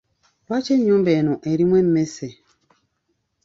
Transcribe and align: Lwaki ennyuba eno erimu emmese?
Lwaki 0.45 0.71
ennyuba 0.75 1.11
eno 1.19 1.35
erimu 1.51 1.75
emmese? 1.81 2.27